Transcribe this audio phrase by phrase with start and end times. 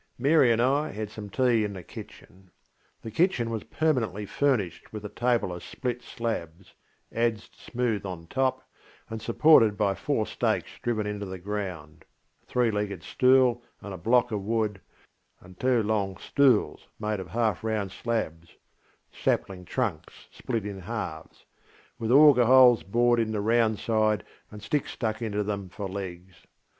[0.17, 2.49] Mary and I had some tea in the kitchen.
[3.03, 6.73] The kitchen was permanently furnished with a table of split slabs,
[7.13, 8.67] adzed smooth on top,
[9.11, 12.03] and supported by four stakes driven into the ground,
[12.41, 14.81] a three legged stool and a block of wood,
[15.39, 18.55] and two long stools made of half round slabs
[19.11, 21.45] (sapling trunks split in halves)
[21.99, 26.47] with auger holes bored in the round side and sticks stuck into them for legs.